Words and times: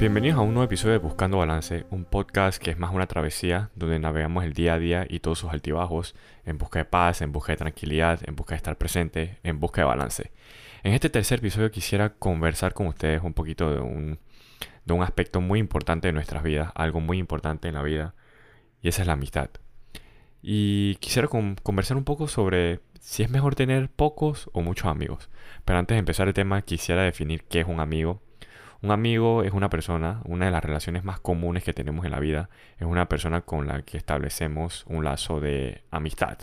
Bienvenidos 0.00 0.38
a 0.38 0.40
un 0.40 0.54
nuevo 0.54 0.64
episodio 0.64 0.92
de 0.92 0.98
Buscando 0.98 1.36
Balance, 1.36 1.84
un 1.90 2.06
podcast 2.06 2.58
que 2.58 2.70
es 2.70 2.78
más 2.78 2.94
una 2.94 3.06
travesía 3.06 3.68
donde 3.74 3.98
navegamos 3.98 4.44
el 4.44 4.54
día 4.54 4.72
a 4.72 4.78
día 4.78 5.06
y 5.06 5.20
todos 5.20 5.40
sus 5.40 5.50
altibajos 5.50 6.14
en 6.46 6.56
busca 6.56 6.78
de 6.78 6.86
paz, 6.86 7.20
en 7.20 7.32
busca 7.32 7.52
de 7.52 7.58
tranquilidad, 7.58 8.18
en 8.26 8.34
busca 8.34 8.54
de 8.54 8.56
estar 8.56 8.78
presente, 8.78 9.36
en 9.42 9.60
busca 9.60 9.82
de 9.82 9.88
balance. 9.88 10.32
En 10.84 10.94
este 10.94 11.10
tercer 11.10 11.40
episodio 11.40 11.70
quisiera 11.70 12.14
conversar 12.14 12.72
con 12.72 12.86
ustedes 12.86 13.22
un 13.22 13.34
poquito 13.34 13.70
de 13.74 13.80
un, 13.80 14.18
de 14.86 14.94
un 14.94 15.02
aspecto 15.02 15.42
muy 15.42 15.58
importante 15.58 16.08
de 16.08 16.14
nuestras 16.14 16.42
vidas, 16.42 16.72
algo 16.76 17.00
muy 17.00 17.18
importante 17.18 17.68
en 17.68 17.74
la 17.74 17.82
vida, 17.82 18.14
y 18.80 18.88
esa 18.88 19.02
es 19.02 19.06
la 19.06 19.12
amistad. 19.12 19.50
Y 20.40 20.94
quisiera 20.94 21.28
conversar 21.28 21.98
un 21.98 22.04
poco 22.04 22.26
sobre 22.26 22.80
si 23.00 23.22
es 23.22 23.28
mejor 23.28 23.54
tener 23.54 23.90
pocos 23.90 24.48
o 24.54 24.62
muchos 24.62 24.86
amigos. 24.86 25.28
Pero 25.66 25.78
antes 25.78 25.94
de 25.94 25.98
empezar 25.98 26.26
el 26.26 26.32
tema, 26.32 26.62
quisiera 26.62 27.02
definir 27.02 27.44
qué 27.44 27.60
es 27.60 27.66
un 27.66 27.80
amigo. 27.80 28.22
Un 28.82 28.90
amigo 28.92 29.42
es 29.42 29.52
una 29.52 29.68
persona, 29.68 30.22
una 30.24 30.46
de 30.46 30.50
las 30.50 30.64
relaciones 30.64 31.04
más 31.04 31.20
comunes 31.20 31.64
que 31.64 31.74
tenemos 31.74 32.06
en 32.06 32.12
la 32.12 32.20
vida, 32.20 32.48
es 32.78 32.86
una 32.86 33.08
persona 33.08 33.42
con 33.42 33.66
la 33.66 33.82
que 33.82 33.98
establecemos 33.98 34.84
un 34.86 35.04
lazo 35.04 35.38
de 35.38 35.82
amistad. 35.90 36.38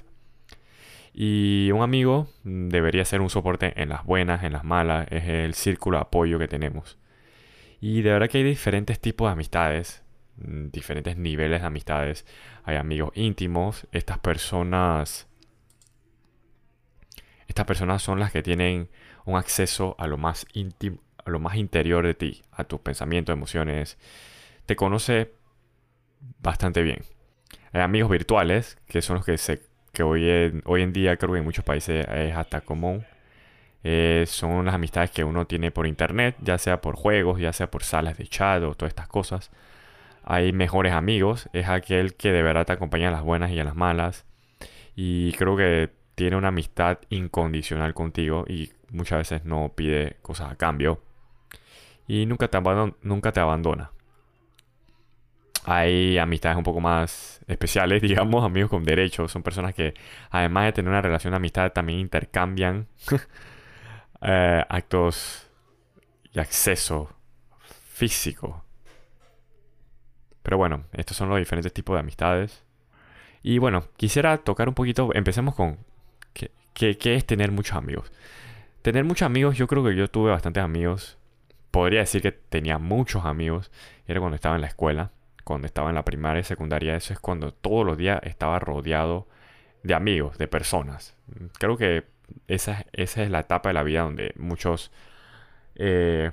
Y 1.13 1.71
un 1.71 1.81
amigo 1.81 2.29
debería 2.43 3.03
ser 3.05 3.21
un 3.21 3.31
soporte 3.31 3.81
en 3.81 3.89
las 3.89 4.05
buenas, 4.05 4.43
en 4.43 4.53
las 4.53 4.63
malas, 4.63 5.07
es 5.09 5.27
el 5.27 5.55
círculo 5.55 5.97
de 5.97 6.03
apoyo 6.03 6.37
que 6.37 6.47
tenemos. 6.47 6.99
Y 7.81 8.03
de 8.03 8.11
verdad 8.11 8.29
que 8.29 8.37
hay 8.37 8.43
diferentes 8.43 8.99
tipos 8.99 9.27
de 9.27 9.31
amistades, 9.33 10.03
mm, 10.37 10.67
diferentes 10.69 11.17
niveles 11.17 11.61
de 11.61 11.67
amistades. 11.67 12.25
Hay 12.63 12.75
amigos 12.75 13.11
íntimos, 13.15 13.87
estas 13.91 14.19
personas 14.19 15.27
estas 17.47 17.65
personas 17.65 18.03
son 18.03 18.19
las 18.19 18.31
que 18.31 18.43
tienen 18.43 18.89
un 19.25 19.37
acceso 19.37 19.95
a 19.97 20.05
lo 20.05 20.17
más 20.17 20.45
íntimo, 20.53 20.99
a 21.27 21.31
lo 21.31 21.39
más 21.39 21.55
interior 21.55 22.05
de 22.05 22.13
ti, 22.13 22.41
a 22.51 22.63
tus 22.63 22.79
pensamientos, 22.79 23.33
emociones. 23.33 23.97
Te 24.65 24.75
conoce 24.75 25.31
bastante 26.39 26.81
bien. 26.81 27.03
Hay 27.73 27.81
amigos 27.81 28.09
virtuales, 28.09 28.77
que 28.87 29.01
son 29.01 29.17
los 29.17 29.25
que 29.25 29.37
se 29.37 29.61
que 29.93 30.03
hoy 30.03 30.29
en, 30.29 30.61
hoy 30.65 30.83
en 30.83 30.93
día 30.93 31.17
creo 31.17 31.33
que 31.33 31.39
en 31.39 31.45
muchos 31.45 31.65
países 31.65 32.05
es 32.07 32.35
hasta 32.35 32.61
común. 32.61 33.03
Eh, 33.83 34.25
son 34.27 34.65
las 34.65 34.75
amistades 34.75 35.11
que 35.11 35.23
uno 35.23 35.47
tiene 35.47 35.71
por 35.71 35.87
internet, 35.87 36.35
ya 36.41 36.57
sea 36.57 36.81
por 36.81 36.95
juegos, 36.95 37.39
ya 37.39 37.51
sea 37.53 37.71
por 37.71 37.83
salas 37.83 38.17
de 38.17 38.27
chat 38.27 38.61
o 38.63 38.75
todas 38.75 38.91
estas 38.91 39.07
cosas. 39.07 39.51
Hay 40.23 40.51
mejores 40.53 40.93
amigos, 40.93 41.49
es 41.53 41.67
aquel 41.67 42.15
que 42.15 42.31
de 42.31 42.43
verdad 42.43 42.65
te 42.65 42.73
acompaña 42.73 43.07
a 43.07 43.11
las 43.11 43.23
buenas 43.23 43.51
y 43.51 43.59
a 43.59 43.63
las 43.63 43.75
malas. 43.75 44.25
Y 44.95 45.31
creo 45.33 45.55
que 45.57 45.89
tiene 46.15 46.35
una 46.35 46.49
amistad 46.49 46.99
incondicional 47.09 47.93
contigo 47.93 48.45
y 48.47 48.71
muchas 48.91 49.19
veces 49.19 49.45
no 49.45 49.73
pide 49.75 50.17
cosas 50.21 50.51
a 50.51 50.55
cambio. 50.57 51.01
Y 52.07 52.25
nunca 52.25 52.47
te, 52.47 52.59
nunca 53.01 53.31
te 53.31 53.39
abandona. 53.39 53.91
Hay 55.65 56.17
amistades 56.17 56.57
un 56.57 56.63
poco 56.63 56.79
más 56.79 57.41
especiales, 57.47 58.01
digamos, 58.03 58.43
amigos 58.43 58.69
con 58.69 58.83
derechos. 58.83 59.31
Son 59.31 59.43
personas 59.43 59.73
que, 59.73 59.93
además 60.29 60.65
de 60.65 60.73
tener 60.73 60.89
una 60.89 61.01
relación 61.01 61.31
de 61.31 61.37
amistad, 61.37 61.71
también 61.73 61.99
intercambian 61.99 62.87
eh, 64.21 64.63
actos 64.69 65.47
y 66.33 66.39
acceso 66.39 67.09
físico. 67.93 68.63
Pero 70.43 70.57
bueno, 70.57 70.85
estos 70.93 71.17
son 71.17 71.29
los 71.29 71.39
diferentes 71.39 71.73
tipos 71.73 71.95
de 71.95 71.99
amistades. 71.99 72.63
Y 73.43 73.57
bueno, 73.57 73.85
quisiera 73.97 74.37
tocar 74.37 74.69
un 74.69 74.73
poquito, 74.73 75.09
empecemos 75.13 75.55
con 75.55 75.79
¿Qué, 76.77 77.15
es 77.15 77.25
tener 77.25 77.51
muchos 77.51 77.75
amigos? 77.75 78.11
Tener 78.83 79.03
muchos 79.03 79.25
amigos, 79.25 79.57
yo 79.57 79.65
creo 79.65 79.83
que 79.83 79.95
yo 79.95 80.07
tuve 80.09 80.29
bastantes 80.29 80.63
amigos. 80.63 81.17
Podría 81.71 81.99
decir 82.01 82.21
que 82.21 82.31
tenía 82.31 82.77
muchos 82.77 83.25
amigos. 83.25 83.71
Era 84.07 84.19
cuando 84.19 84.35
estaba 84.35 84.55
en 84.55 84.61
la 84.61 84.67
escuela, 84.67 85.11
cuando 85.43 85.67
estaba 85.67 85.89
en 85.89 85.95
la 85.95 86.05
primaria 86.05 86.41
y 86.41 86.43
secundaria. 86.43 86.95
Eso 86.95 87.13
es 87.13 87.19
cuando 87.19 87.53
todos 87.53 87.85
los 87.85 87.97
días 87.97 88.19
estaba 88.23 88.59
rodeado 88.59 89.27
de 89.83 89.93
amigos, 89.93 90.37
de 90.37 90.47
personas. 90.47 91.15
Creo 91.59 91.77
que 91.77 92.05
esa, 92.47 92.85
esa 92.93 93.23
es 93.23 93.29
la 93.29 93.39
etapa 93.41 93.69
de 93.69 93.73
la 93.73 93.83
vida 93.83 94.01
donde 94.01 94.33
muchos 94.37 94.91
eh, 95.75 96.31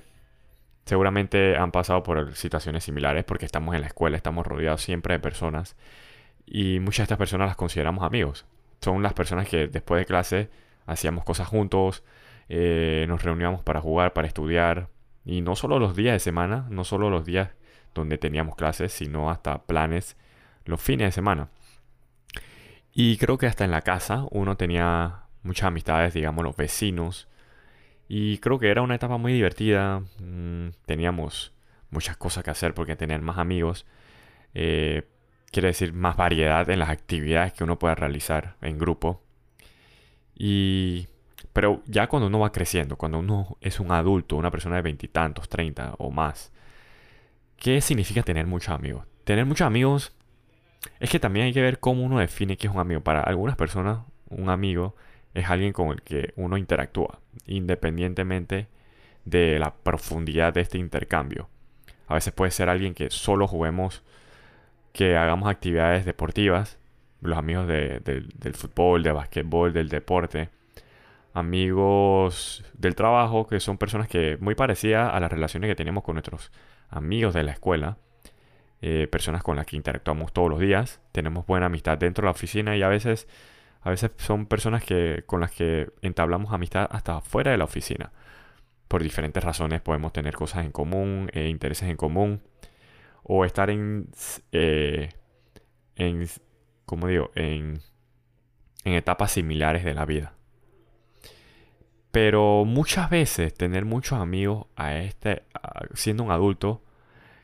seguramente 0.85 1.57
han 1.57 1.71
pasado 1.71 2.03
por 2.03 2.35
situaciones 2.35 2.85
similares 2.85 3.25
porque 3.25 3.45
estamos 3.45 3.75
en 3.75 3.83
la 3.83 3.87
escuela, 3.87 4.17
estamos 4.17 4.47
rodeados 4.47 4.83
siempre 4.83 5.15
de 5.15 5.21
personas 5.21 5.77
y 6.47 6.81
muchas 6.81 6.99
de 6.99 7.03
estas 7.05 7.19
personas 7.19 7.49
las 7.49 7.57
consideramos 7.57 8.05
amigos 8.05 8.47
son 8.85 9.03
las 9.03 9.15
personas 9.15 9.49
que 9.49 9.67
después 9.67 9.99
de 9.99 10.05
clase 10.05 10.51
hacíamos 10.87 11.25
cosas 11.25 11.49
juntos, 11.49 12.05
eh, 12.49 13.07
nos 13.09 13.23
reuníamos 13.23 13.63
para 13.63 13.81
jugar, 13.81 14.13
para 14.13 14.29
estudiar, 14.29 14.89
y 15.25 15.41
no 15.41 15.57
solo 15.57 15.79
los 15.79 15.97
días 15.97 16.15
de 16.15 16.21
semana, 16.21 16.67
no 16.71 16.85
solo 16.85 17.11
los 17.11 17.25
días 17.25 17.51
donde 17.95 18.19
teníamos 18.19 18.57
clases, 18.57 18.93
sino 18.93 19.31
hasta 19.31 19.63
planes 19.63 20.17
los 20.65 20.81
fines 20.81 21.09
de 21.09 21.13
semana. 21.13 21.49
Y 22.93 23.17
creo 23.17 23.39
que 23.39 23.47
hasta 23.47 23.65
en 23.65 23.71
la 23.71 23.83
casa 23.83 24.27
uno 24.31 24.57
tenía 24.57 25.25
muchas 25.43 25.69
amistades, 25.69 26.15
digamos, 26.15 26.45
los 26.45 26.57
vecinos. 26.57 27.29
Y 28.09 28.39
creo 28.39 28.59
que 28.59 28.71
era 28.71 28.83
una 28.83 28.95
etapa 28.97 29.17
muy 29.17 29.33
divertida. 29.33 30.03
Mm, 30.21 30.69
teníamos 30.87 31.53
muchas 31.91 32.17
cosas 32.17 32.45
que 32.45 32.51
hacer 32.51 32.75
porque 32.75 32.97
tener 32.97 33.21
más 33.23 33.39
amigos. 33.39 33.87
Eh, 34.55 35.09
quiere 35.51 35.69
decir 35.69 35.93
más 35.93 36.17
variedad 36.17 36.69
en 36.71 36.79
las 36.81 36.91
actividades 36.91 37.53
que 37.53 37.65
uno 37.65 37.79
pueda 37.79 37.95
realizar 37.95 38.57
en 38.61 38.79
grupo. 38.79 39.23
Y 40.37 41.09
pero 41.55 41.83
ya 41.87 42.09
cuando 42.09 42.27
uno 42.27 42.41
va 42.41 42.53
creciendo, 42.53 42.97
cuando 42.97 43.21
uno 43.21 43.57
es 43.61 43.79
un 43.79 43.93
adulto, 43.93 44.37
una 44.37 44.51
persona 44.51 44.75
de 44.77 44.83
veintitantos, 44.83 45.49
treinta 45.49 45.95
o 45.99 46.11
más, 46.11 46.53
¿qué 47.57 47.81
significa 47.81 48.23
tener 48.25 48.47
muchos 48.47 48.71
amigos? 48.71 49.07
Tener 49.23 49.47
muchos 49.47 49.65
amigos 49.67 50.13
es 50.99 51.09
que 51.11 51.21
también 51.21 51.47
hay 51.47 51.53
que 51.53 51.63
ver 51.63 51.79
cómo 51.79 52.03
uno 52.03 52.19
define 52.19 52.57
qué 52.57 52.67
es 52.67 52.75
un 52.75 52.81
amigo. 52.81 53.03
Para 53.03 53.21
algunas 53.21 53.57
personas, 53.57 54.01
un 54.29 54.51
amigo 54.51 54.97
es 55.33 55.49
alguien 55.49 55.73
con 55.73 55.91
el 55.91 56.03
que 56.03 56.35
uno 56.35 56.57
interactúa, 56.59 57.21
independientemente 57.47 58.67
de 59.25 59.61
la 59.61 59.73
profundidad 59.73 60.53
de 60.53 60.61
este 60.61 60.79
intercambio. 60.79 61.49
A 62.09 62.15
veces 62.15 62.33
puede 62.33 62.51
ser 62.51 62.69
alguien 62.69 62.95
que 62.95 63.11
solo 63.11 63.47
juguemos 63.47 64.03
que 64.93 65.17
hagamos 65.17 65.49
actividades 65.49 66.05
deportivas, 66.05 66.79
los 67.21 67.39
amigos 67.39 67.69
del 67.69 68.55
fútbol, 68.55 69.05
del 69.05 69.13
básquetbol, 69.13 69.73
del 69.73 69.89
deporte, 69.89 70.51
amigos 71.35 72.65
del 72.75 72.95
trabajo, 72.95 73.47
que 73.47 73.61
son 73.61 73.77
personas 73.77 74.09
que 74.09 74.39
muy 74.41 74.55
parecidas 74.55 75.13
a 75.13 75.21
las 75.21 75.31
relaciones 75.31 75.69
que 75.69 75.75
tenemos 75.75 76.05
con 76.05 76.15
nuestros 76.15 76.53
amigos 76.89 77.35
de 77.35 77.43
la 77.43 77.53
escuela, 77.53 77.99
eh, 78.81 79.09
personas 79.09 79.43
con 79.43 79.57
las 79.57 79.67
que 79.67 79.77
interactuamos 79.77 80.33
todos 80.33 80.49
los 80.49 80.61
días, 80.61 81.01
tenemos 81.11 81.45
buena 81.45 81.67
amistad 81.67 81.99
dentro 81.99 82.23
de 82.23 82.27
la 82.27 82.31
oficina 82.31 82.77
y 82.77 82.83
a 82.83 82.89
veces, 82.89 83.27
a 83.83 83.91
veces 83.91 84.13
son 84.19 84.47
personas 84.47 84.85
que, 84.85 85.25
con 85.27 85.41
las 85.41 85.51
que 85.51 85.91
entablamos 86.03 86.53
amistad 86.53 86.89
hasta 86.91 87.21
fuera 87.21 87.51
de 87.51 87.59
la 87.59 87.65
oficina. 87.65 88.13
Por 88.87 89.03
diferentes 89.03 89.43
razones 89.43 89.81
podemos 89.81 90.13
tener 90.13 90.35
cosas 90.35 90.65
en 90.65 90.71
común, 90.71 91.31
e 91.33 91.49
intereses 91.49 91.89
en 91.89 91.97
común 91.97 92.43
o 93.25 93.45
estar 93.45 93.71
en, 93.71 94.09
eh, 94.53 95.09
en 95.97 96.29
como 96.87 97.09
digo, 97.09 97.33
en, 97.35 97.81
en 98.85 98.93
etapas 98.93 99.33
similares 99.33 99.85
de 99.85 99.95
la 99.95 100.05
vida. 100.05 100.35
Pero 102.15 102.65
muchas 102.65 103.11
veces 103.11 103.53
tener 103.53 103.85
muchos 103.85 104.21
amigos 104.21 104.69
a 104.77 104.95
este, 104.99 105.43
siendo 105.95 106.23
un 106.23 106.31
adulto, 106.31 106.81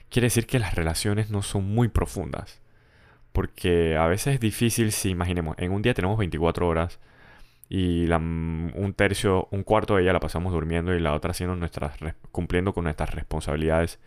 quiere 0.08 0.26
decir 0.26 0.46
que 0.46 0.60
las 0.60 0.76
relaciones 0.76 1.28
no 1.28 1.42
son 1.42 1.64
muy 1.64 1.88
profundas. 1.88 2.62
Porque 3.32 3.96
a 3.96 4.06
veces 4.06 4.34
es 4.34 4.40
difícil 4.40 4.92
si 4.92 5.10
imaginemos, 5.10 5.56
en 5.58 5.72
un 5.72 5.82
día 5.82 5.92
tenemos 5.92 6.16
24 6.18 6.68
horas 6.68 7.00
y 7.68 8.08
un 8.12 8.94
tercio, 8.96 9.48
un 9.50 9.64
cuarto 9.64 9.96
de 9.96 10.02
ella 10.02 10.12
la 10.12 10.20
pasamos 10.20 10.52
durmiendo 10.52 10.94
y 10.94 11.00
la 11.00 11.14
otra 11.14 11.32
haciendo 11.32 11.56
nuestras, 11.56 11.96
cumpliendo 12.30 12.72
con 12.72 12.84
nuestras 12.84 13.12
responsabilidades, 13.12 13.98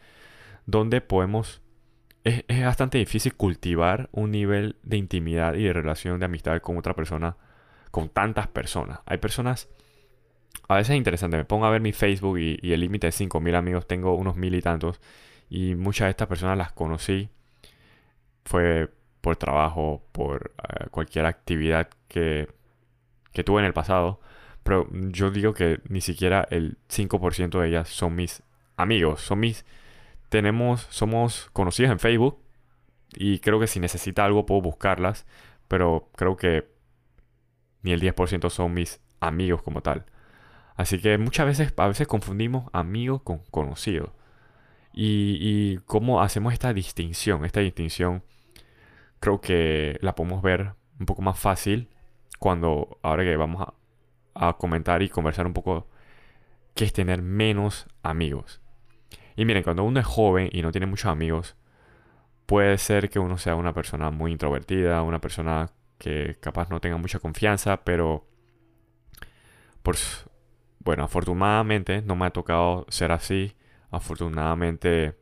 donde 0.65 1.01
podemos 1.01 1.61
es, 2.23 2.45
bastante 2.63 2.99
difícil 2.99 3.35
cultivar 3.35 4.07
un 4.13 4.31
nivel 4.31 4.77
de 4.83 4.95
intimidad 4.95 5.55
y 5.55 5.63
de 5.63 5.73
relación 5.73 6.19
de 6.19 6.25
amistad 6.25 6.61
con 6.61 6.77
otra 6.77 6.93
persona, 6.93 7.35
con 7.91 8.07
tantas 8.07 8.47
personas. 8.47 8.99
Hay 9.05 9.17
personas, 9.17 9.67
a 10.67 10.75
veces 10.75 10.91
es 10.91 10.97
interesante, 10.97 11.37
me 11.37 11.45
pongo 11.45 11.65
a 11.65 11.69
ver 11.69 11.81
mi 11.81 11.93
Facebook 11.93 12.37
y, 12.39 12.73
el 12.73 12.79
límite 12.79 13.07
de 13.07 13.11
5.000 13.13 13.55
amigos, 13.55 13.87
tengo 13.87 14.15
unos 14.15 14.35
mil 14.35 14.55
y 14.55 14.61
tantos, 14.61 14.99
y 15.49 15.75
muchas 15.75 16.07
de 16.07 16.11
estas 16.11 16.27
personas 16.27 16.57
las 16.57 16.71
conocí, 16.71 17.29
fue 18.45 18.89
por 19.21 19.35
trabajo, 19.37 20.03
por 20.11 20.53
eh, 20.57 20.87
cualquier 20.89 21.25
actividad 21.25 21.89
que, 22.07 22.49
que 23.31 23.43
tuve 23.43 23.61
en 23.61 23.65
el 23.65 23.73
pasado, 23.73 24.19
pero 24.63 24.87
yo 24.91 25.31
digo 25.31 25.53
que 25.53 25.79
ni 25.89 26.01
siquiera 26.01 26.47
el 26.49 26.77
5% 26.89 27.59
de 27.59 27.67
ellas 27.67 27.89
son 27.89 28.15
mis 28.15 28.43
amigos, 28.77 29.21
son 29.21 29.39
mis 29.41 29.65
tenemos, 30.29 30.87
somos 30.89 31.49
conocidos 31.53 31.91
en 31.91 31.99
Facebook 31.99 32.39
y 33.13 33.39
creo 33.39 33.59
que 33.59 33.67
si 33.67 33.79
necesita 33.79 34.25
algo 34.25 34.45
puedo 34.45 34.61
buscarlas, 34.61 35.25
pero 35.67 36.09
creo 36.15 36.37
que 36.37 36.67
ni 37.83 37.91
el 37.91 38.01
10% 38.01 38.49
son 38.49 38.73
mis 38.73 38.99
amigos 39.19 39.61
como 39.61 39.81
tal. 39.81 40.05
Así 40.75 40.99
que 40.99 41.17
muchas 41.17 41.45
veces, 41.45 41.73
a 41.77 41.87
veces 41.87 42.07
confundimos 42.07 42.69
amigos 42.73 43.21
con 43.23 43.39
conocidos. 43.51 44.11
Y, 44.93 45.37
y 45.41 45.77
cómo 45.85 46.21
hacemos 46.21 46.53
esta 46.53 46.73
distinción. 46.73 47.45
Esta 47.45 47.61
distinción 47.61 48.23
creo 49.19 49.41
que 49.41 49.97
la 50.01 50.15
podemos 50.15 50.41
ver 50.41 50.73
un 50.99 51.05
poco 51.05 51.21
más 51.21 51.39
fácil 51.39 51.89
cuando 52.39 52.99
ahora 53.01 53.23
que 53.23 53.35
vamos 53.37 53.61
a, 53.61 53.73
a 54.49 54.53
comentar 54.57 55.01
y 55.01 55.09
conversar 55.09 55.47
un 55.47 55.53
poco 55.53 55.87
qué 56.75 56.85
es 56.85 56.93
tener 56.93 57.21
menos 57.21 57.87
amigos. 58.03 58.61
Y 59.35 59.45
miren, 59.45 59.63
cuando 59.63 59.83
uno 59.83 59.99
es 59.99 60.05
joven 60.05 60.49
y 60.51 60.61
no 60.61 60.71
tiene 60.71 60.87
muchos 60.87 61.07
amigos, 61.07 61.55
puede 62.45 62.77
ser 62.77 63.09
que 63.09 63.19
uno 63.19 63.37
sea 63.37 63.55
una 63.55 63.73
persona 63.73 64.11
muy 64.11 64.31
introvertida, 64.31 65.01
una 65.01 65.19
persona 65.19 65.69
que 65.97 66.37
capaz 66.39 66.69
no 66.69 66.79
tenga 66.81 66.97
mucha 66.97 67.19
confianza, 67.19 67.83
pero 67.83 68.27
por, 69.81 69.95
bueno, 70.83 71.03
afortunadamente 71.03 72.01
no 72.01 72.15
me 72.15 72.25
ha 72.25 72.31
tocado 72.31 72.85
ser 72.89 73.11
así. 73.11 73.55
Afortunadamente 73.91 75.15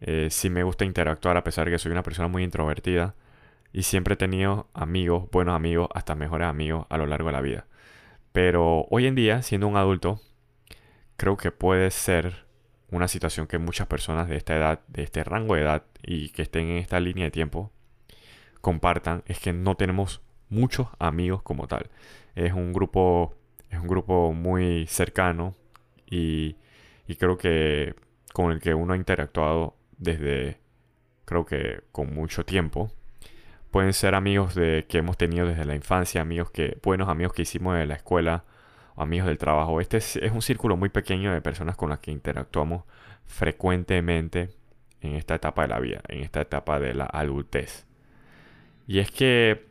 eh, 0.00 0.28
sí 0.30 0.50
me 0.50 0.62
gusta 0.62 0.84
interactuar 0.84 1.36
a 1.36 1.44
pesar 1.44 1.66
de 1.66 1.72
que 1.72 1.78
soy 1.78 1.92
una 1.92 2.02
persona 2.02 2.28
muy 2.28 2.42
introvertida. 2.44 3.14
Y 3.72 3.82
siempre 3.82 4.14
he 4.14 4.16
tenido 4.16 4.68
amigos, 4.74 5.28
buenos 5.30 5.54
amigos, 5.54 5.88
hasta 5.94 6.14
mejores 6.14 6.48
amigos 6.48 6.86
a 6.88 6.96
lo 6.98 7.06
largo 7.06 7.28
de 7.28 7.32
la 7.32 7.40
vida. 7.40 7.66
Pero 8.32 8.86
hoy 8.90 9.06
en 9.06 9.14
día, 9.14 9.42
siendo 9.42 9.66
un 9.66 9.76
adulto, 9.76 10.20
creo 11.16 11.36
que 11.36 11.50
puede 11.50 11.90
ser 11.90 12.46
una 12.90 13.08
situación 13.08 13.46
que 13.46 13.58
muchas 13.58 13.86
personas 13.86 14.28
de 14.28 14.36
esta 14.36 14.56
edad, 14.56 14.80
de 14.88 15.02
este 15.02 15.24
rango 15.24 15.54
de 15.54 15.62
edad 15.62 15.84
y 16.02 16.30
que 16.30 16.42
estén 16.42 16.68
en 16.68 16.76
esta 16.78 17.00
línea 17.00 17.24
de 17.24 17.30
tiempo, 17.30 17.72
compartan, 18.60 19.22
es 19.26 19.38
que 19.40 19.52
no 19.52 19.76
tenemos 19.76 20.22
muchos 20.48 20.88
amigos 20.98 21.42
como 21.42 21.66
tal. 21.66 21.90
Es 22.34 22.52
un 22.52 22.72
grupo, 22.72 23.34
es 23.70 23.78
un 23.78 23.88
grupo 23.88 24.32
muy 24.32 24.86
cercano 24.86 25.54
y, 26.06 26.56
y 27.06 27.16
creo 27.16 27.36
que 27.38 27.94
con 28.32 28.52
el 28.52 28.60
que 28.60 28.74
uno 28.74 28.92
ha 28.92 28.96
interactuado 28.96 29.76
desde, 29.96 30.58
creo 31.24 31.46
que 31.46 31.80
con 31.92 32.14
mucho 32.14 32.44
tiempo. 32.44 32.90
Pueden 33.70 33.92
ser 33.92 34.14
amigos 34.14 34.54
de, 34.54 34.86
que 34.88 34.98
hemos 34.98 35.16
tenido 35.16 35.46
desde 35.46 35.64
la 35.64 35.74
infancia, 35.74 36.20
amigos 36.20 36.50
que, 36.50 36.78
buenos 36.82 37.08
amigos 37.08 37.32
que 37.32 37.42
hicimos 37.42 37.76
en 37.78 37.88
la 37.88 37.94
escuela, 37.94 38.44
amigos 38.96 39.28
del 39.28 39.38
trabajo. 39.38 39.80
Este 39.80 39.98
es, 39.98 40.16
un 40.32 40.42
círculo 40.42 40.76
muy 40.76 40.88
pequeño 40.88 41.32
de 41.32 41.42
personas 41.42 41.76
con 41.76 41.90
las 41.90 41.98
que 41.98 42.10
interactuamos 42.10 42.84
frecuentemente 43.24 44.50
en 45.00 45.14
esta 45.14 45.34
etapa 45.34 45.62
de 45.62 45.68
la 45.68 45.80
vida, 45.80 46.00
en 46.08 46.22
esta 46.22 46.40
etapa 46.40 46.80
de 46.80 46.94
la 46.94 47.04
adultez. 47.04 47.86
Y 48.86 49.00
es 49.00 49.10
que 49.10 49.65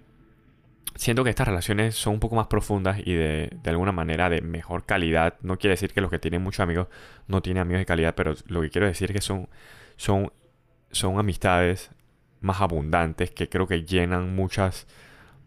siento 0.95 1.23
que 1.23 1.29
estas 1.29 1.47
relaciones 1.47 1.95
son 1.95 2.13
un 2.13 2.19
poco 2.19 2.35
más 2.35 2.47
profundas 2.47 2.99
y 3.03 3.13
de, 3.13 3.49
de, 3.63 3.69
alguna 3.69 3.91
manera 3.91 4.29
de 4.29 4.41
mejor 4.41 4.85
calidad. 4.85 5.35
No 5.41 5.57
quiere 5.57 5.73
decir 5.73 5.93
que 5.93 6.01
los 6.01 6.11
que 6.11 6.19
tienen 6.19 6.41
muchos 6.41 6.59
amigos 6.61 6.87
no 7.27 7.41
tienen 7.41 7.61
amigos 7.61 7.79
de 7.79 7.85
calidad, 7.85 8.15
pero 8.15 8.35
lo 8.47 8.61
que 8.61 8.69
quiero 8.69 8.87
decir 8.87 9.11
es 9.11 9.15
que 9.15 9.21
son, 9.21 9.49
son, 9.97 10.31
son 10.91 11.19
amistades 11.19 11.91
más 12.41 12.61
abundantes 12.61 13.31
que 13.31 13.49
creo 13.49 13.67
que 13.67 13.83
llenan 13.83 14.35
muchas, 14.35 14.87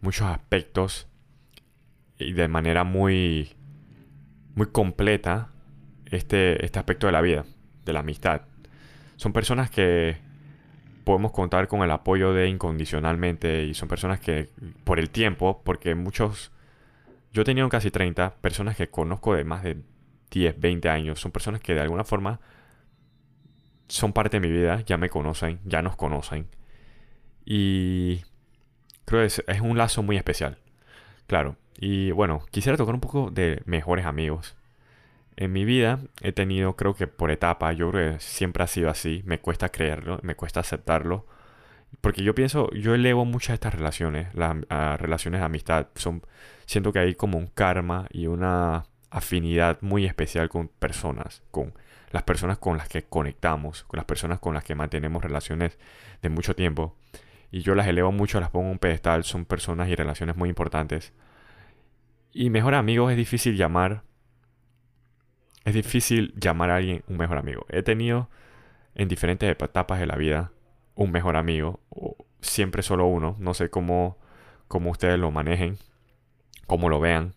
muchos 0.01 0.27
aspectos 0.27 1.07
y 2.17 2.33
de 2.33 2.47
manera 2.47 2.83
muy, 2.83 3.55
muy 4.55 4.67
completa 4.67 5.49
este, 6.05 6.63
este 6.65 6.79
aspecto 6.79 7.07
de 7.07 7.13
la 7.13 7.21
vida, 7.21 7.45
de 7.85 7.93
la 7.93 8.01
amistad. 8.01 8.41
Son 9.15 9.33
personas 9.33 9.69
que 9.69 10.17
podemos 11.03 11.31
contar 11.31 11.67
con 11.67 11.81
el 11.81 11.91
apoyo 11.91 12.33
de 12.33 12.47
incondicionalmente 12.47 13.63
y 13.63 13.73
son 13.73 13.87
personas 13.87 14.19
que 14.19 14.49
por 14.83 14.99
el 14.99 15.09
tiempo, 15.09 15.61
porque 15.63 15.95
muchos, 15.95 16.51
yo 17.33 17.41
he 17.41 17.45
tenido 17.45 17.69
casi 17.69 17.91
30 17.91 18.35
personas 18.41 18.75
que 18.75 18.89
conozco 18.89 19.33
de 19.33 19.43
más 19.43 19.63
de 19.63 19.77
10, 20.31 20.59
20 20.59 20.89
años, 20.89 21.19
son 21.19 21.31
personas 21.31 21.61
que 21.61 21.73
de 21.73 21.81
alguna 21.81 22.03
forma 22.03 22.39
son 23.87 24.13
parte 24.13 24.39
de 24.39 24.47
mi 24.47 24.53
vida, 24.53 24.81
ya 24.85 24.97
me 24.97 25.09
conocen, 25.09 25.59
ya 25.65 25.81
nos 25.81 25.95
conocen. 25.95 26.47
Y 27.45 28.21
creo 29.05 29.21
que 29.21 29.25
es, 29.27 29.43
es 29.47 29.61
un 29.61 29.77
lazo 29.77 30.03
muy 30.03 30.17
especial. 30.17 30.59
Claro, 31.27 31.55
y 31.77 32.11
bueno, 32.11 32.43
quisiera 32.51 32.77
tocar 32.77 32.93
un 32.93 33.01
poco 33.01 33.31
de 33.31 33.61
mejores 33.65 34.05
amigos. 34.05 34.55
En 35.39 35.53
mi 35.53 35.63
vida 35.63 36.01
he 36.19 36.33
tenido, 36.33 36.75
creo 36.75 36.95
que 36.95 37.07
por 37.07 37.31
etapa, 37.31 37.71
yo 37.71 37.91
creo 37.91 38.15
que 38.15 38.19
siempre 38.19 38.61
ha 38.61 38.67
sido 38.67 38.89
así, 38.89 39.21
me 39.25 39.39
cuesta 39.39 39.69
creerlo, 39.69 40.19
me 40.21 40.35
cuesta 40.35 40.59
aceptarlo. 40.59 41.25
Porque 42.01 42.23
yo 42.23 42.35
pienso, 42.35 42.69
yo 42.71 42.93
elevo 42.93 43.23
muchas 43.23 43.47
de 43.51 43.53
estas 43.53 43.73
relaciones, 43.73 44.27
las 44.35 44.99
relaciones 44.99 45.39
de 45.39 45.45
amistad, 45.45 45.87
son, 45.95 46.23
siento 46.65 46.91
que 46.91 46.99
hay 46.99 47.15
como 47.15 47.37
un 47.37 47.47
karma 47.47 48.07
y 48.11 48.27
una 48.27 48.83
afinidad 49.11 49.77
muy 49.79 50.05
especial 50.05 50.49
con 50.49 50.67
personas, 50.67 51.41
con 51.51 51.73
las 52.11 52.23
personas 52.23 52.57
con 52.57 52.75
las 52.75 52.89
que 52.89 53.03
conectamos, 53.03 53.83
con 53.83 53.95
las 53.95 54.05
personas 54.05 54.39
con 54.39 54.53
las 54.55 54.65
que 54.65 54.75
mantenemos 54.75 55.23
relaciones 55.23 55.79
de 56.21 56.27
mucho 56.27 56.53
tiempo. 56.53 56.97
Y 57.49 57.61
yo 57.61 57.75
las 57.75 57.87
elevo 57.87 58.11
mucho, 58.11 58.41
las 58.41 58.49
pongo 58.49 58.65
en 58.65 58.71
un 58.73 58.79
pedestal, 58.79 59.23
son 59.23 59.45
personas 59.45 59.87
y 59.87 59.95
relaciones 59.95 60.35
muy 60.35 60.49
importantes. 60.49 61.13
Y 62.33 62.49
mejor 62.49 62.75
amigo 62.75 63.09
es 63.09 63.15
difícil 63.15 63.55
llamar. 63.55 64.03
Es 65.65 65.73
difícil 65.73 66.33
llamar 66.39 66.69
a 66.69 66.77
alguien 66.77 67.03
un 67.07 67.17
mejor 67.17 67.37
amigo. 67.37 67.65
He 67.69 67.83
tenido 67.83 68.29
en 68.95 69.07
diferentes 69.07 69.49
etapas 69.49 69.99
de 69.99 70.07
la 70.07 70.15
vida 70.15 70.51
un 70.95 71.11
mejor 71.11 71.35
amigo. 71.35 71.79
O 71.89 72.17
siempre 72.41 72.81
solo 72.81 73.05
uno. 73.05 73.35
No 73.39 73.53
sé 73.53 73.69
cómo, 73.69 74.17
cómo 74.67 74.91
ustedes 74.91 75.19
lo 75.19 75.31
manejen. 75.31 75.77
Cómo 76.67 76.89
lo 76.89 76.99
vean. 76.99 77.35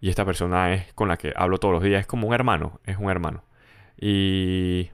Y 0.00 0.08
esta 0.08 0.24
persona 0.24 0.74
es 0.74 0.92
con 0.94 1.08
la 1.08 1.16
que 1.16 1.32
hablo 1.36 1.58
todos 1.58 1.74
los 1.74 1.82
días. 1.82 2.00
Es 2.00 2.06
como 2.06 2.28
un 2.28 2.34
hermano. 2.34 2.80
Es 2.84 2.96
un 2.98 3.10
hermano. 3.10 3.44
Y... 3.96 4.90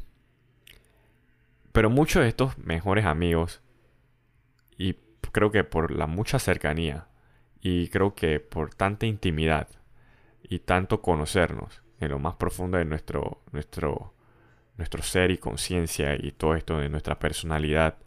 Pero 1.72 1.90
muchos 1.90 2.22
de 2.22 2.28
estos 2.28 2.58
mejores 2.58 3.04
amigos. 3.04 3.62
Y 4.76 4.94
creo 5.32 5.50
que 5.50 5.64
por 5.64 5.90
la 5.90 6.06
mucha 6.06 6.38
cercanía 6.38 7.08
y 7.60 7.88
creo 7.88 8.14
que 8.14 8.40
por 8.40 8.74
tanta 8.74 9.06
intimidad 9.06 9.68
y 10.42 10.60
tanto 10.60 11.02
conocernos 11.02 11.82
en 12.00 12.10
lo 12.10 12.18
más 12.18 12.36
profundo 12.36 12.78
de 12.78 12.84
nuestro, 12.84 13.42
nuestro, 13.52 14.14
nuestro 14.76 15.02
ser 15.02 15.30
y 15.30 15.38
conciencia 15.38 16.14
y 16.14 16.32
todo 16.32 16.54
esto 16.54 16.78
de 16.78 16.88
nuestra 16.88 17.18
personalidad, 17.18 17.98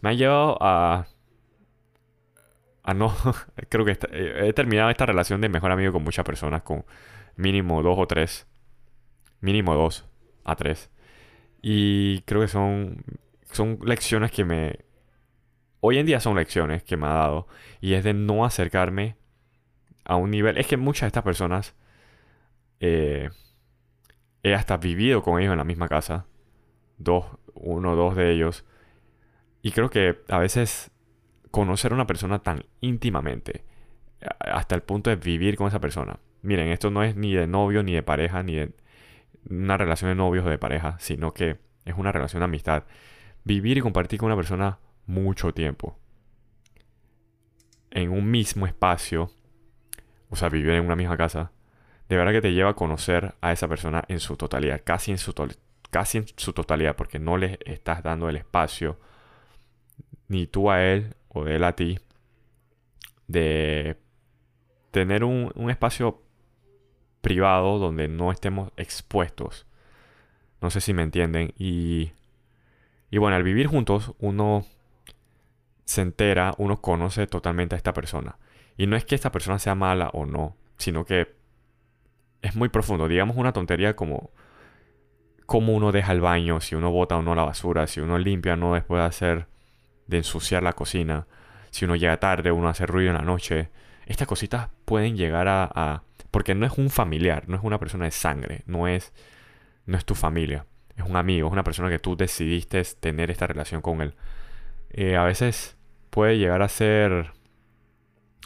me 0.00 0.10
ha 0.10 0.12
llevado 0.12 0.58
a... 0.60 1.06
a 2.82 2.94
no... 2.94 3.14
creo 3.68 3.84
que 3.84 3.98
he 4.12 4.52
terminado 4.52 4.90
esta 4.90 5.06
relación 5.06 5.40
de 5.40 5.48
mejor 5.48 5.70
amigo 5.72 5.92
con 5.92 6.04
muchas 6.04 6.24
personas, 6.24 6.62
con 6.62 6.84
mínimo 7.36 7.82
dos 7.82 7.98
o 7.98 8.06
tres. 8.06 8.46
Mínimo 9.40 9.74
dos 9.74 10.06
a 10.44 10.56
tres. 10.56 10.90
Y 11.62 12.22
creo 12.22 12.40
que 12.40 12.48
son, 12.48 13.04
son 13.52 13.78
lecciones 13.84 14.30
que 14.30 14.44
me, 14.44 14.78
hoy 15.80 15.98
en 15.98 16.06
día 16.06 16.20
son 16.20 16.36
lecciones 16.36 16.82
que 16.82 16.96
me 16.96 17.06
ha 17.06 17.10
dado 17.10 17.48
y 17.80 17.94
es 17.94 18.04
de 18.04 18.14
no 18.14 18.44
acercarme 18.44 19.16
a 20.04 20.16
un 20.16 20.30
nivel. 20.30 20.58
Es 20.58 20.66
que 20.66 20.76
muchas 20.76 21.02
de 21.02 21.06
estas 21.08 21.24
personas 21.24 21.74
eh, 22.80 23.30
he 24.42 24.54
hasta 24.54 24.76
vivido 24.76 25.22
con 25.22 25.40
ellos 25.40 25.52
en 25.52 25.58
la 25.58 25.64
misma 25.64 25.88
casa, 25.88 26.26
dos, 26.96 27.26
uno 27.54 27.92
o 27.92 27.96
dos 27.96 28.16
de 28.16 28.32
ellos, 28.32 28.64
y 29.62 29.72
creo 29.72 29.90
que 29.90 30.20
a 30.28 30.38
veces 30.38 30.90
conocer 31.50 31.92
a 31.92 31.94
una 31.94 32.06
persona 32.06 32.40
tan 32.40 32.64
íntimamente, 32.80 33.64
hasta 34.40 34.74
el 34.74 34.82
punto 34.82 35.10
de 35.10 35.16
vivir 35.16 35.56
con 35.56 35.68
esa 35.68 35.80
persona. 35.80 36.18
Miren, 36.42 36.68
esto 36.68 36.90
no 36.90 37.02
es 37.02 37.16
ni 37.16 37.34
de 37.34 37.46
novio, 37.46 37.82
ni 37.82 37.92
de 37.92 38.02
pareja, 38.02 38.42
ni 38.42 38.56
de 38.56 38.72
una 39.48 39.76
relación 39.76 40.10
de 40.10 40.14
novios 40.14 40.44
o 40.46 40.50
de 40.50 40.58
pareja, 40.58 40.96
sino 40.98 41.32
que 41.32 41.58
es 41.84 41.94
una 41.96 42.12
relación 42.12 42.40
de 42.40 42.44
amistad. 42.44 42.84
Vivir 43.44 43.78
y 43.78 43.80
compartir 43.80 44.18
con 44.18 44.26
una 44.26 44.36
persona 44.36 44.78
mucho 45.06 45.52
tiempo 45.52 45.98
en 47.90 48.10
un 48.10 48.30
mismo 48.30 48.66
espacio, 48.66 49.30
o 50.30 50.36
sea, 50.36 50.48
vivir 50.48 50.70
en 50.72 50.84
una 50.84 50.96
misma 50.96 51.16
casa, 51.16 51.52
de 52.08 52.16
verdad 52.16 52.32
que 52.32 52.40
te 52.40 52.52
lleva 52.52 52.70
a 52.70 52.74
conocer 52.74 53.34
a 53.40 53.52
esa 53.52 53.68
persona 53.68 54.04
en 54.08 54.20
su 54.20 54.36
totalidad, 54.36 54.80
casi 54.84 55.10
en 55.10 55.18
su, 55.18 55.34
casi 55.90 56.18
en 56.18 56.26
su 56.36 56.52
totalidad, 56.52 56.96
porque 56.96 57.18
no 57.18 57.36
le 57.36 57.58
estás 57.64 58.02
dando 58.02 58.28
el 58.28 58.36
espacio, 58.36 58.98
ni 60.28 60.46
tú 60.46 60.70
a 60.70 60.84
él 60.84 61.14
o 61.28 61.46
él 61.46 61.64
a 61.64 61.74
ti, 61.74 61.98
de 63.26 63.98
tener 64.90 65.22
un, 65.22 65.52
un 65.54 65.70
espacio 65.70 66.22
privado 67.20 67.78
donde 67.78 68.08
no 68.08 68.32
estemos 68.32 68.72
expuestos. 68.76 69.66
No 70.60 70.70
sé 70.70 70.80
si 70.80 70.94
me 70.94 71.02
entienden. 71.02 71.52
Y, 71.58 72.12
y 73.10 73.18
bueno, 73.18 73.36
al 73.36 73.42
vivir 73.42 73.66
juntos, 73.66 74.14
uno 74.18 74.64
se 75.84 76.02
entera, 76.02 76.54
uno 76.58 76.80
conoce 76.80 77.26
totalmente 77.26 77.74
a 77.74 77.78
esta 77.78 77.92
persona. 77.92 78.38
Y 78.76 78.86
no 78.86 78.96
es 78.96 79.04
que 79.04 79.14
esta 79.14 79.32
persona 79.32 79.58
sea 79.58 79.74
mala 79.74 80.10
o 80.12 80.26
no, 80.26 80.56
sino 80.76 81.04
que 81.04 81.37
es 82.42 82.56
muy 82.56 82.68
profundo. 82.68 83.08
Digamos 83.08 83.36
una 83.36 83.52
tontería 83.52 83.96
como 83.96 84.30
cómo 85.46 85.74
uno 85.74 85.92
deja 85.92 86.12
el 86.12 86.20
baño, 86.20 86.60
si 86.60 86.74
uno 86.74 86.90
bota 86.90 87.16
o 87.16 87.22
no 87.22 87.34
la 87.34 87.44
basura, 87.44 87.86
si 87.86 88.00
uno 88.00 88.18
limpia 88.18 88.56
no 88.56 88.74
después 88.74 89.00
de 89.00 89.06
hacer, 89.06 89.46
de 90.06 90.18
ensuciar 90.18 90.62
la 90.62 90.74
cocina, 90.74 91.26
si 91.70 91.84
uno 91.84 91.96
llega 91.96 92.18
tarde, 92.20 92.52
uno 92.52 92.68
hace 92.68 92.86
ruido 92.86 93.10
en 93.10 93.16
la 93.16 93.22
noche. 93.22 93.70
Estas 94.06 94.28
cositas 94.28 94.68
pueden 94.84 95.16
llegar 95.16 95.48
a, 95.48 95.70
a 95.74 96.02
porque 96.30 96.54
no 96.54 96.66
es 96.66 96.76
un 96.78 96.90
familiar, 96.90 97.48
no 97.48 97.56
es 97.56 97.62
una 97.62 97.78
persona 97.78 98.04
de 98.04 98.10
sangre, 98.10 98.62
no 98.66 98.88
es 98.88 99.12
no 99.88 99.96
es 99.96 100.04
tu 100.04 100.14
familia. 100.14 100.66
es 100.96 101.04
un 101.04 101.16
amigo, 101.16 101.48
es 101.48 101.52
una 101.52 101.64
persona 101.64 101.88
que 101.88 101.98
tú 101.98 102.16
decidiste 102.16 102.82
tener 103.00 103.30
esta 103.30 103.46
relación 103.46 103.80
con 103.80 104.02
él. 104.02 104.14
Eh, 104.90 105.16
a 105.16 105.24
veces 105.24 105.76
puede 106.10 106.38
llegar 106.38 106.62
a 106.62 106.68
ser 106.68 107.32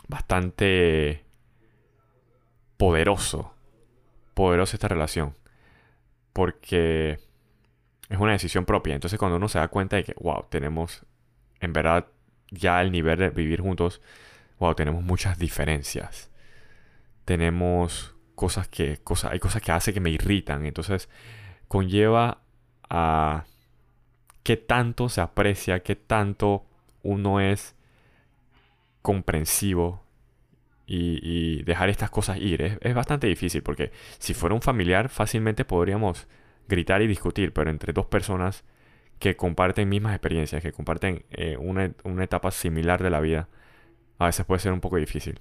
bastante 0.08 1.24
poderoso, 2.76 3.54
poderosa 4.34 4.76
esta 4.76 4.88
relación, 4.88 5.34
porque 6.32 7.18
es 8.08 8.18
una 8.18 8.32
decisión 8.32 8.64
propia. 8.64 8.94
Entonces 8.94 9.18
cuando 9.18 9.36
uno 9.36 9.48
se 9.48 9.58
da 9.58 9.68
cuenta 9.68 9.96
de 9.96 10.04
que, 10.04 10.14
wow, 10.20 10.46
tenemos 10.50 11.04
en 11.60 11.72
verdad 11.72 12.06
ya 12.50 12.82
el 12.82 12.92
nivel 12.92 13.18
de 13.18 13.30
vivir 13.30 13.60
juntos, 13.60 14.00
wow, 14.58 14.74
tenemos 14.74 15.02
muchas 15.02 15.38
diferencias. 15.38 16.30
Tenemos 17.24 18.14
cosas 18.34 18.68
que, 18.68 18.98
cosas, 18.98 19.32
hay 19.32 19.38
cosas 19.38 19.62
que 19.62 19.72
hace 19.72 19.94
que 19.94 20.00
me 20.00 20.10
irritan. 20.10 20.66
Entonces 20.66 21.08
conlleva 21.68 22.42
a 22.88 23.44
qué 24.42 24.56
tanto 24.56 25.08
se 25.08 25.20
aprecia, 25.20 25.82
qué 25.82 25.96
tanto 25.96 26.66
uno 27.02 27.40
es 27.40 27.74
comprensivo 29.00 30.02
y, 30.94 31.62
dejar 31.62 31.88
estas 31.88 32.10
cosas 32.10 32.38
ir. 32.38 32.62
Es, 32.62 32.78
es, 32.80 32.94
bastante 32.94 33.26
difícil 33.26 33.62
porque 33.62 33.92
si 34.18 34.34
fuera 34.34 34.54
un 34.54 34.62
familiar 34.62 35.08
fácilmente 35.08 35.64
podríamos 35.64 36.28
gritar 36.68 37.02
y 37.02 37.06
discutir, 37.06 37.52
pero 37.52 37.70
entre 37.70 37.92
dos 37.92 38.06
personas 38.06 38.64
que 39.18 39.36
comparten 39.36 39.88
mismas 39.88 40.14
experiencias, 40.14 40.62
que 40.62 40.72
comparten 40.72 41.24
eh, 41.30 41.56
una, 41.58 41.92
una 42.04 42.24
etapa 42.24 42.50
similar 42.50 43.02
de 43.02 43.10
la 43.10 43.20
vida, 43.20 43.48
a 44.18 44.26
veces 44.26 44.44
puede 44.46 44.60
ser 44.60 44.72
un 44.72 44.80
poco 44.80 44.96
difícil. 44.96 45.40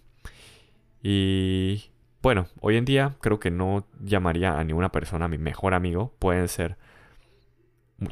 Y 1.02 1.92
bueno, 2.22 2.48
hoy 2.60 2.78
en 2.78 2.86
día 2.86 3.16
creo 3.22 3.40
que 3.40 3.52
no 3.52 3.88
llamaría 4.00 4.60
a 4.60 4.64
ninguna 4.64 4.92
persona 4.92 5.28
mi 5.28 5.38
mejor 5.38 5.74
amigo. 5.74 6.14
Pueden 6.20 6.48
ser 6.48 6.78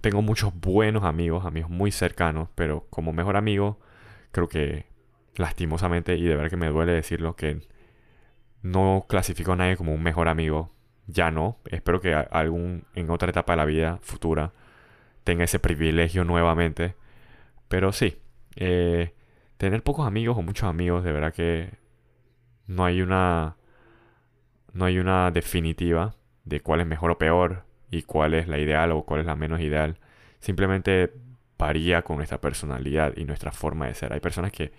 tengo 0.02 0.22
muchos 0.22 0.54
buenos 0.54 1.04
amigos, 1.04 1.46
amigos 1.46 1.70
muy 1.70 1.92
cercanos, 1.92 2.50
pero 2.56 2.86
como 2.90 3.12
mejor 3.12 3.38
amigo, 3.38 3.80
creo 4.32 4.48
que 4.48 4.89
lastimosamente, 5.40 6.16
y 6.18 6.24
de 6.26 6.36
verdad 6.36 6.50
que 6.50 6.58
me 6.58 6.68
duele 6.68 6.92
decirlo, 6.92 7.38
que 7.38 7.62
no 8.62 9.06
clasifico 9.08 9.54
a 9.54 9.56
nadie 9.56 9.78
como 9.78 9.94
un 9.94 10.04
mejor 10.04 10.28
amigo. 10.28 10.70
Ya 11.08 11.32
no. 11.32 11.60
Espero 11.72 12.02
que 12.02 12.14
algún, 12.14 12.84
en 12.94 13.10
otra 13.10 13.30
etapa 13.30 13.54
de 13.54 13.58
la 13.58 13.66
vida 13.66 14.00
futura, 14.02 14.52
tenga 15.24 15.46
ese 15.46 15.60
privilegio 15.60 16.26
nuevamente. 16.26 16.96
Pero 17.70 17.94
sí, 17.94 18.18
eh, 18.58 19.16
tener 19.58 19.82
pocos 19.82 20.06
amigos 20.06 20.38
o 20.38 20.42
muchos 20.42 20.68
amigos, 20.68 21.06
de 21.06 21.14
verdad 21.14 21.34
que 21.34 21.72
no 22.68 22.84
hay 22.86 23.02
una. 23.02 23.56
No 24.74 24.86
hay 24.86 25.00
una 25.00 25.32
definitiva 25.32 26.16
de 26.44 26.60
cuál 26.60 26.82
es 26.82 26.88
mejor 26.88 27.12
o 27.12 27.18
peor 27.18 27.64
y 27.90 28.04
cuál 28.04 28.34
es 28.34 28.48
la 28.48 28.60
ideal 28.60 28.92
o 28.92 29.04
cuál 29.04 29.22
es 29.22 29.26
la 29.26 29.36
menos 29.36 29.62
ideal. 29.62 30.00
Simplemente 30.40 31.14
varía 31.58 32.04
con 32.04 32.18
nuestra 32.18 32.42
personalidad 32.42 33.14
y 33.18 33.24
nuestra 33.26 33.52
forma 33.52 33.88
de 33.88 33.96
ser. 33.96 34.14
Hay 34.14 34.20
personas 34.20 34.52
que 34.52 34.72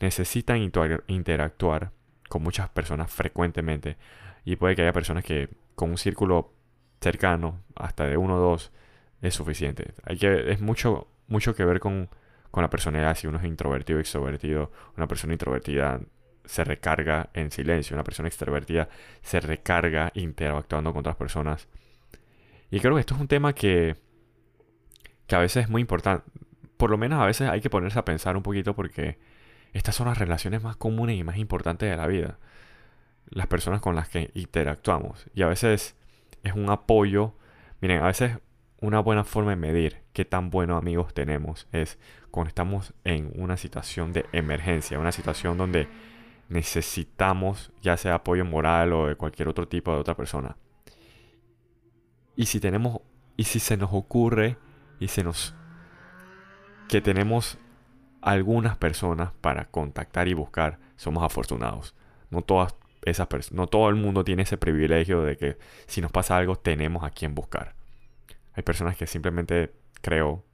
necesitan 0.00 0.58
interactuar 1.06 1.92
con 2.28 2.42
muchas 2.42 2.68
personas 2.68 3.10
frecuentemente 3.10 3.96
y 4.44 4.56
puede 4.56 4.76
que 4.76 4.82
haya 4.82 4.92
personas 4.92 5.24
que 5.24 5.48
con 5.74 5.90
un 5.90 5.98
círculo 5.98 6.52
cercano, 7.00 7.62
hasta 7.74 8.06
de 8.06 8.16
uno 8.16 8.36
o 8.36 8.40
dos, 8.40 8.72
es 9.20 9.34
suficiente. 9.34 9.92
Hay 10.04 10.16
que, 10.16 10.50
es 10.50 10.60
mucho, 10.60 11.08
mucho 11.28 11.54
que 11.54 11.64
ver 11.64 11.80
con, 11.80 12.08
con 12.50 12.62
la 12.62 12.70
personalidad. 12.70 13.16
Si 13.16 13.26
uno 13.26 13.38
es 13.38 13.44
introvertido 13.44 13.98
extrovertido, 13.98 14.70
una 14.96 15.06
persona 15.06 15.32
introvertida 15.32 16.00
se 16.44 16.64
recarga 16.64 17.30
en 17.34 17.50
silencio, 17.50 17.94
una 17.94 18.04
persona 18.04 18.28
extrovertida 18.28 18.88
se 19.20 19.40
recarga 19.40 20.12
interactuando 20.14 20.92
con 20.92 21.00
otras 21.00 21.16
personas. 21.16 21.68
Y 22.70 22.80
creo 22.80 22.94
que 22.94 23.00
esto 23.00 23.14
es 23.14 23.20
un 23.20 23.28
tema 23.28 23.52
que, 23.52 23.96
que 25.26 25.36
a 25.36 25.40
veces 25.40 25.64
es 25.64 25.68
muy 25.68 25.80
importante. 25.80 26.24
Por 26.76 26.90
lo 26.90 26.98
menos 26.98 27.20
a 27.20 27.26
veces 27.26 27.48
hay 27.48 27.60
que 27.60 27.70
ponerse 27.70 27.98
a 27.98 28.04
pensar 28.04 28.36
un 28.36 28.42
poquito 28.42 28.74
porque 28.74 29.18
estas 29.76 29.94
son 29.94 30.08
las 30.08 30.18
relaciones 30.18 30.62
más 30.62 30.76
comunes 30.76 31.18
y 31.18 31.24
más 31.24 31.36
importantes 31.36 31.90
de 31.90 31.96
la 31.96 32.06
vida. 32.06 32.38
Las 33.28 33.46
personas 33.46 33.80
con 33.80 33.94
las 33.94 34.08
que 34.08 34.30
interactuamos. 34.34 35.26
Y 35.34 35.42
a 35.42 35.48
veces 35.48 35.96
es 36.42 36.52
un 36.54 36.70
apoyo. 36.70 37.34
Miren, 37.80 38.02
a 38.02 38.06
veces 38.06 38.38
una 38.80 39.00
buena 39.00 39.24
forma 39.24 39.50
de 39.50 39.56
medir 39.56 40.02
qué 40.12 40.24
tan 40.24 40.50
buenos 40.50 40.78
amigos 40.78 41.12
tenemos 41.12 41.66
es 41.72 41.98
cuando 42.30 42.48
estamos 42.48 42.94
en 43.04 43.32
una 43.34 43.56
situación 43.56 44.12
de 44.12 44.26
emergencia, 44.32 44.98
una 44.98 45.12
situación 45.12 45.58
donde 45.58 45.88
necesitamos 46.48 47.72
ya 47.82 47.96
sea 47.96 48.14
apoyo 48.14 48.44
moral 48.44 48.92
o 48.92 49.08
de 49.08 49.16
cualquier 49.16 49.48
otro 49.48 49.68
tipo 49.68 49.92
de 49.92 49.98
otra 49.98 50.16
persona. 50.16 50.56
Y 52.34 52.46
si 52.46 52.60
tenemos, 52.60 53.00
y 53.36 53.44
si 53.44 53.60
se 53.60 53.76
nos 53.76 53.90
ocurre 53.92 54.56
y 55.00 55.08
se 55.08 55.24
nos 55.24 55.54
que 56.88 57.00
tenemos 57.00 57.58
algunas 58.26 58.76
personas 58.76 59.30
para 59.40 59.66
contactar 59.66 60.28
y 60.28 60.34
buscar, 60.34 60.78
somos 60.96 61.22
afortunados. 61.22 61.94
No 62.30 62.42
todas 62.42 62.74
esas 63.04 63.28
no 63.52 63.68
todo 63.68 63.88
el 63.88 63.94
mundo 63.94 64.24
tiene 64.24 64.42
ese 64.42 64.56
privilegio 64.56 65.22
de 65.22 65.36
que 65.36 65.58
si 65.86 66.00
nos 66.00 66.10
pasa 66.10 66.36
algo 66.36 66.56
tenemos 66.56 67.04
a 67.04 67.10
quien 67.10 67.34
buscar. 67.34 67.74
Hay 68.54 68.64
personas 68.64 68.96
que 68.96 69.06
simplemente 69.06 69.72
creo 70.00 70.44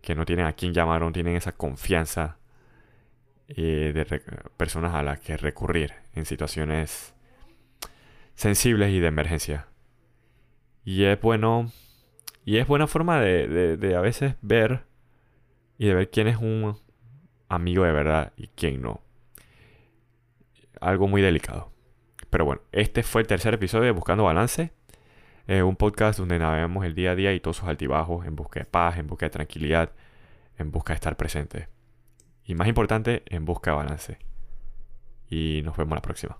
que 0.00 0.14
no 0.14 0.24
tienen 0.24 0.46
a 0.46 0.54
quien 0.54 0.72
llamar 0.72 1.02
no 1.02 1.12
tienen 1.12 1.36
esa 1.36 1.52
confianza 1.52 2.38
eh, 3.48 3.92
de 3.94 4.22
personas 4.56 4.94
a 4.94 5.02
las 5.02 5.20
que 5.20 5.36
recurrir 5.36 5.92
en 6.14 6.24
situaciones 6.24 7.14
sensibles 8.34 8.92
y 8.92 9.00
de 9.00 9.08
emergencia. 9.08 9.66
Y 10.84 11.04
es 11.04 11.20
bueno. 11.20 11.70
Y 12.46 12.56
es 12.56 12.66
buena 12.66 12.86
forma 12.86 13.20
de, 13.20 13.76
de, 13.76 13.94
a 13.94 14.00
veces 14.00 14.36
ver 14.40 14.87
y 15.78 15.86
de 15.86 15.94
ver 15.94 16.10
quién 16.10 16.26
es 16.26 16.36
un 16.36 16.76
amigo 17.48 17.84
de 17.84 17.92
verdad 17.92 18.32
y 18.36 18.48
quién 18.48 18.82
no. 18.82 19.00
Algo 20.80 21.08
muy 21.08 21.22
delicado. 21.22 21.72
Pero 22.30 22.44
bueno, 22.44 22.62
este 22.72 23.02
fue 23.02 23.22
el 23.22 23.26
tercer 23.26 23.54
episodio 23.54 23.84
de 23.84 23.90
Buscando 23.92 24.24
Balance. 24.24 24.72
un 25.48 25.76
podcast 25.76 26.18
donde 26.18 26.38
navegamos 26.38 26.84
el 26.84 26.94
día 26.94 27.12
a 27.12 27.14
día 27.14 27.32
y 27.32 27.40
todos 27.40 27.56
sus 27.56 27.68
altibajos 27.68 28.26
en 28.26 28.36
busca 28.36 28.60
de 28.60 28.66
paz, 28.66 28.98
en 28.98 29.06
busca 29.06 29.26
de 29.26 29.30
tranquilidad, 29.30 29.92
en 30.58 30.70
busca 30.70 30.92
de 30.92 30.96
estar 30.96 31.16
presente. 31.16 31.68
Y 32.44 32.54
más 32.54 32.68
importante, 32.68 33.22
en 33.26 33.44
busca 33.44 33.70
de 33.70 33.76
balance. 33.76 34.18
Y 35.30 35.62
nos 35.64 35.76
vemos 35.76 35.94
la 35.94 36.02
próxima. 36.02 36.38